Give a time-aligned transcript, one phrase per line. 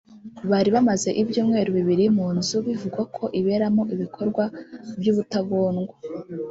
[0.51, 4.43] bari bamaze ibyumweru bibiri mu nzu bivugwa ko iberamo ibikorwa
[4.99, 5.95] by’ubutagondwa